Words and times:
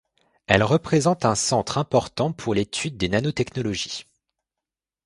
Elle 0.47 0.63
représente 0.63 1.25
un 1.25 1.35
centre 1.35 1.77
important 1.77 2.33
pour 2.33 2.55
l'étude 2.55 2.97
des 2.97 3.07
nanotechnologies. 3.07 4.07